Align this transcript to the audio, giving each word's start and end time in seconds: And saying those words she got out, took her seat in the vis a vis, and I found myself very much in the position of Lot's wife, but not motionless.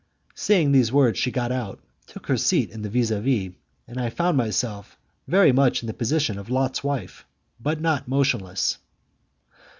And 0.31 0.39
saying 0.39 0.71
those 0.71 0.91
words 0.91 1.19
she 1.19 1.29
got 1.29 1.51
out, 1.51 1.79
took 2.07 2.25
her 2.25 2.35
seat 2.35 2.71
in 2.71 2.81
the 2.81 2.89
vis 2.89 3.11
a 3.11 3.21
vis, 3.21 3.51
and 3.87 3.99
I 4.01 4.09
found 4.09 4.35
myself 4.35 4.97
very 5.27 5.51
much 5.51 5.83
in 5.83 5.87
the 5.87 5.93
position 5.93 6.39
of 6.39 6.49
Lot's 6.49 6.83
wife, 6.83 7.23
but 7.59 7.79
not 7.79 8.07
motionless. 8.07 8.79